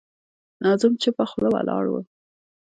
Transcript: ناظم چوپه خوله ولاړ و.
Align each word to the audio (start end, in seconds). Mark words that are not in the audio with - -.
ناظم 0.63 0.93
چوپه 1.01 1.25
خوله 1.31 1.49
ولاړ 1.51 1.85
و. 1.89 1.93